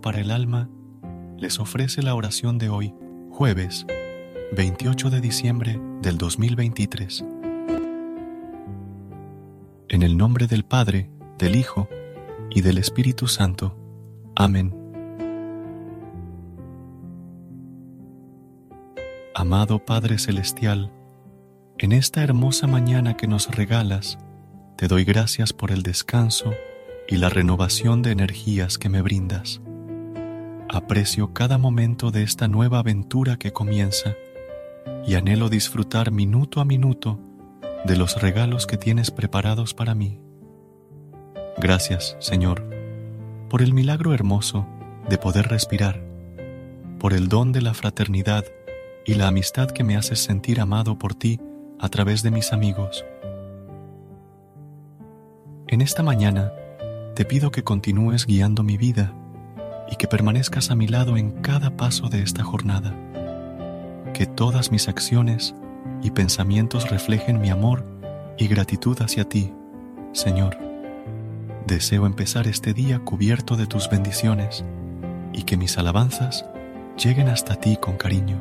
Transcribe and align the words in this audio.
Para 0.00 0.20
el 0.20 0.30
alma 0.30 0.70
les 1.38 1.58
ofrece 1.58 2.00
la 2.00 2.14
oración 2.14 2.56
de 2.56 2.68
hoy, 2.68 2.94
jueves 3.30 3.84
28 4.52 5.10
de 5.10 5.20
diciembre 5.20 5.80
del 6.02 6.18
2023. 6.18 7.24
En 9.88 10.02
el 10.02 10.16
nombre 10.16 10.46
del 10.46 10.64
Padre, 10.64 11.10
del 11.36 11.56
Hijo 11.56 11.88
y 12.48 12.60
del 12.60 12.78
Espíritu 12.78 13.26
Santo. 13.26 13.76
Amén. 14.36 14.72
Amado 19.34 19.84
Padre 19.84 20.18
Celestial, 20.18 20.92
en 21.78 21.90
esta 21.90 22.22
hermosa 22.22 22.68
mañana 22.68 23.16
que 23.16 23.26
nos 23.26 23.50
regalas, 23.50 24.16
te 24.76 24.86
doy 24.86 25.02
gracias 25.02 25.52
por 25.52 25.72
el 25.72 25.82
descanso 25.82 26.52
y 27.08 27.16
la 27.16 27.28
renovación 27.28 28.02
de 28.02 28.10
energías 28.10 28.78
que 28.78 28.88
me 28.88 29.02
brindas. 29.02 29.60
Aprecio 30.68 31.32
cada 31.32 31.58
momento 31.58 32.10
de 32.10 32.22
esta 32.22 32.48
nueva 32.48 32.80
aventura 32.80 33.36
que 33.36 33.52
comienza 33.52 34.14
y 35.06 35.14
anhelo 35.14 35.48
disfrutar 35.48 36.10
minuto 36.10 36.60
a 36.60 36.64
minuto 36.64 37.20
de 37.84 37.96
los 37.96 38.20
regalos 38.20 38.66
que 38.66 38.76
tienes 38.76 39.10
preparados 39.10 39.74
para 39.74 39.94
mí. 39.94 40.18
Gracias, 41.58 42.16
Señor, 42.18 42.68
por 43.48 43.62
el 43.62 43.72
milagro 43.72 44.12
hermoso 44.12 44.66
de 45.08 45.18
poder 45.18 45.46
respirar, 45.48 46.02
por 46.98 47.12
el 47.12 47.28
don 47.28 47.52
de 47.52 47.62
la 47.62 47.74
fraternidad 47.74 48.44
y 49.04 49.14
la 49.14 49.28
amistad 49.28 49.70
que 49.70 49.84
me 49.84 49.96
haces 49.96 50.18
sentir 50.18 50.60
amado 50.60 50.98
por 50.98 51.14
ti 51.14 51.40
a 51.78 51.88
través 51.88 52.22
de 52.24 52.32
mis 52.32 52.52
amigos. 52.52 53.04
En 55.68 55.80
esta 55.80 56.02
mañana, 56.02 56.52
te 57.16 57.24
pido 57.24 57.50
que 57.50 57.64
continúes 57.64 58.26
guiando 58.26 58.62
mi 58.62 58.76
vida 58.76 59.14
y 59.90 59.96
que 59.96 60.06
permanezcas 60.06 60.70
a 60.70 60.74
mi 60.74 60.86
lado 60.86 61.16
en 61.16 61.30
cada 61.30 61.74
paso 61.74 62.10
de 62.10 62.20
esta 62.20 62.44
jornada. 62.44 62.94
Que 64.12 64.26
todas 64.26 64.70
mis 64.70 64.86
acciones 64.86 65.54
y 66.02 66.10
pensamientos 66.10 66.90
reflejen 66.90 67.40
mi 67.40 67.48
amor 67.48 67.86
y 68.36 68.48
gratitud 68.48 69.00
hacia 69.00 69.26
ti, 69.26 69.50
Señor. 70.12 70.58
Deseo 71.66 72.04
empezar 72.04 72.46
este 72.48 72.74
día 72.74 72.98
cubierto 72.98 73.56
de 73.56 73.66
tus 73.66 73.88
bendiciones 73.88 74.62
y 75.32 75.44
que 75.44 75.56
mis 75.56 75.78
alabanzas 75.78 76.44
lleguen 77.02 77.28
hasta 77.28 77.56
ti 77.56 77.78
con 77.80 77.96
cariño. 77.96 78.36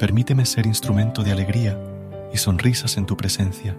Permíteme 0.00 0.46
ser 0.46 0.66
instrumento 0.66 1.22
de 1.22 1.30
alegría 1.30 1.80
y 2.34 2.38
sonrisas 2.38 2.96
en 2.96 3.06
tu 3.06 3.16
presencia 3.16 3.76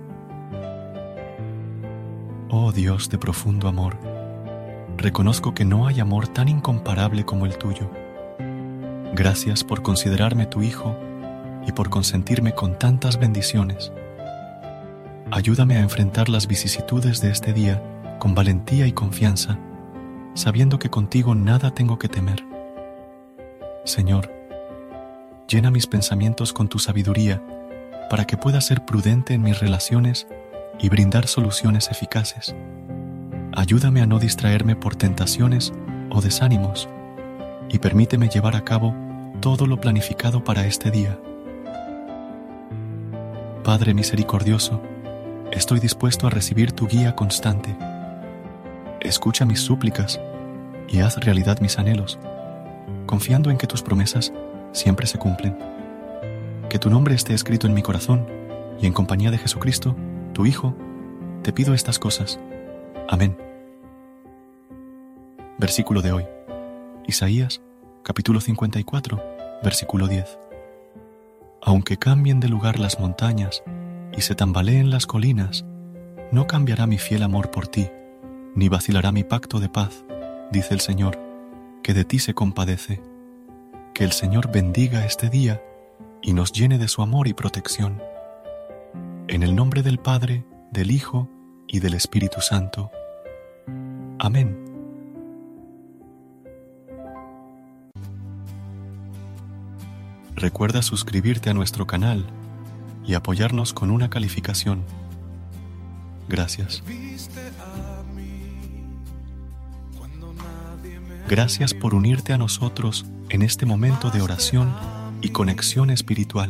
Oh 2.54 2.74
Dios 2.74 3.10
de 3.10 3.18
profundo 3.18 3.70
amor, 3.70 3.98
reconozco 4.98 5.54
que 5.54 5.64
no 5.64 5.88
hay 5.88 6.02
amor 6.02 6.28
tan 6.28 6.50
incomparable 6.50 7.24
como 7.24 7.46
el 7.46 7.58
tuyo. 7.58 7.90
Gracias 9.14 9.64
por 9.64 9.82
considerarme 9.82 10.48
tu 10.48 10.62
Hijo 10.62 10.94
y 11.66 11.72
por 11.72 11.90
consentirme 11.90 12.54
con 12.54 12.78
tantas 12.78 13.18
bendiciones. 13.18 13.94
Ayúdame 15.32 15.78
a 15.78 15.80
enfrentar 15.80 16.28
las 16.28 16.46
vicisitudes 16.46 17.22
de 17.22 17.32
este 17.32 17.54
día 17.54 17.82
con 18.20 18.36
valentía 18.36 18.86
y 18.86 18.92
confianza, 18.92 19.58
sabiendo 20.34 20.78
que 20.78 20.90
contigo 20.90 21.34
nada 21.36 21.74
tengo 21.74 21.98
que 21.98 22.10
temer. 22.10 22.46
Señor, 23.86 24.30
llena 25.48 25.72
mis 25.72 25.88
pensamientos 25.88 26.52
con 26.52 26.68
tu 26.68 26.80
sabiduría 26.80 27.42
para 28.10 28.28
que 28.28 28.36
pueda 28.36 28.60
ser 28.60 28.84
prudente 28.84 29.36
en 29.36 29.42
mis 29.42 29.58
relaciones 29.62 30.28
y 30.82 30.90
brindar 30.90 31.28
soluciones 31.28 31.90
eficaces. 31.92 32.56
Ayúdame 33.54 34.02
a 34.02 34.08
no 34.08 34.20
distraerme 34.20 34.76
por 34.76 34.96
tentaciones 34.96 35.74
o 36.10 36.22
desánimos 36.22 36.90
y 37.70 37.80
permíteme 37.80 38.30
llevar 38.30 38.56
a 38.56 38.66
cabo 38.66 38.96
todo 39.40 39.68
lo 39.68 39.80
planificado 39.80 40.44
para 40.44 40.66
este 40.66 40.92
día. 40.92 41.20
Padre 43.64 43.94
misericordioso, 43.94 44.82
estoy 45.52 45.80
dispuesto 45.80 46.28
a 46.28 46.30
recibir 46.30 46.72
tu 46.72 46.88
guía 46.88 47.16
constante. 47.16 47.76
Escucha 49.00 49.46
mis 49.46 49.62
súplicas 49.62 50.20
y 50.88 51.00
haz 51.00 51.18
realidad 51.18 51.60
mis 51.60 51.78
anhelos, 51.78 52.20
confiando 53.06 53.52
en 53.52 53.58
que 53.58 53.68
tus 53.68 53.82
promesas 53.84 54.34
siempre 54.72 55.06
se 55.08 55.20
cumplen. 55.20 55.58
Que 56.70 56.80
tu 56.80 56.90
nombre 56.90 57.16
esté 57.16 57.34
escrito 57.34 57.68
en 57.68 57.74
mi 57.74 57.82
corazón 57.82 58.26
y 58.82 58.88
en 58.88 58.94
compañía 58.94 59.30
de 59.30 59.38
Jesucristo, 59.38 59.96
tu 60.34 60.46
Hijo, 60.46 60.76
te 61.44 61.54
pido 61.54 61.74
estas 61.74 62.00
cosas. 62.00 62.40
Amén. 63.10 63.38
Versículo 65.58 66.02
de 66.02 66.12
hoy. 66.12 66.26
Isaías, 67.08 67.62
capítulo 68.04 68.40
54, 68.40 69.22
versículo 69.64 70.08
10. 70.08 70.40
Aunque 71.62 71.98
cambien 71.98 72.40
de 72.40 72.50
lugar 72.50 72.80
las 72.80 73.00
montañas 73.00 73.64
y 74.16 74.22
se 74.22 74.36
tambaleen 74.36 74.90
las 74.90 75.06
colinas, 75.06 75.66
no 76.32 76.48
cambiará 76.48 76.88
mi 76.88 76.98
fiel 76.98 77.24
amor 77.24 77.52
por 77.52 77.68
ti, 77.68 77.90
ni 78.56 78.70
vacilará 78.70 79.12
mi 79.12 79.24
pacto 79.24 79.60
de 79.60 79.70
paz, 79.70 80.06
dice 80.52 80.74
el 80.74 80.80
Señor, 80.80 81.20
que 81.84 81.94
de 81.94 82.06
ti 82.06 82.20
se 82.20 82.34
compadece. 82.34 83.02
Que 83.94 84.06
el 84.06 84.14
Señor 84.14 84.52
bendiga 84.52 85.06
este 85.06 85.30
día 85.30 85.62
y 86.22 86.34
nos 86.34 86.54
llene 86.54 86.78
de 86.78 86.88
su 86.88 87.02
amor 87.02 87.28
y 87.28 87.34
protección. 87.34 88.02
En 89.32 89.44
el 89.44 89.56
nombre 89.56 89.82
del 89.82 89.98
Padre, 89.98 90.44
del 90.74 90.92
Hijo 90.92 91.30
y 91.66 91.80
del 91.80 91.94
Espíritu 91.94 92.42
Santo. 92.42 92.92
Amén. 94.20 94.58
Recuerda 100.36 100.82
suscribirte 100.82 101.50
a 101.50 101.54
nuestro 101.54 101.88
canal 101.88 102.26
y 103.06 103.14
apoyarnos 103.14 103.72
con 103.72 103.90
una 103.90 104.10
calificación. 104.10 104.84
Gracias. 106.28 106.84
Gracias 111.30 111.74
por 111.74 111.96
unirte 111.96 112.34
a 112.34 112.38
nosotros 112.38 113.06
en 113.30 113.44
este 113.44 113.66
momento 113.66 114.10
de 114.10 114.22
oración 114.22 114.76
y 115.22 115.30
conexión 115.30 115.90
espiritual. 115.90 116.50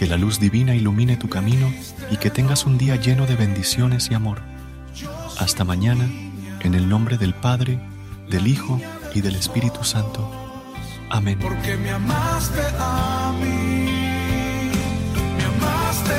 Que 0.00 0.06
la 0.06 0.16
luz 0.16 0.40
divina 0.40 0.74
ilumine 0.74 1.18
tu 1.18 1.28
camino 1.28 1.70
y 2.10 2.16
que 2.16 2.30
tengas 2.30 2.64
un 2.64 2.78
día 2.78 2.96
lleno 2.96 3.26
de 3.26 3.36
bendiciones 3.36 4.10
y 4.10 4.14
amor. 4.14 4.40
Hasta 5.38 5.62
mañana, 5.62 6.08
en 6.60 6.74
el 6.74 6.88
nombre 6.88 7.18
del 7.18 7.34
Padre, 7.34 7.78
del 8.30 8.46
Hijo 8.46 8.80
y 9.14 9.20
del 9.20 9.36
Espíritu 9.36 9.84
Santo. 9.84 10.26
Amén. 11.10 11.38
Porque 11.38 11.76
me 11.76 11.90
amaste 11.90 12.62
a 12.78 13.34
mí, 13.42 14.70
me 15.36 15.44
amaste 15.44 16.14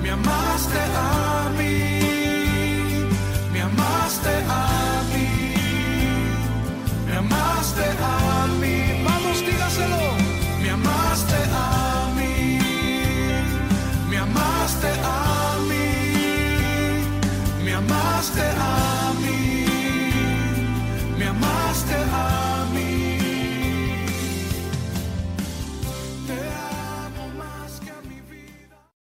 me 0.00 0.10
amaste 0.10 0.78
a 0.78 1.14
mí, 1.14 1.19